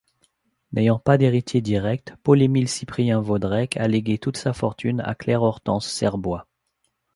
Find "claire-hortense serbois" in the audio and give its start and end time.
5.13-6.47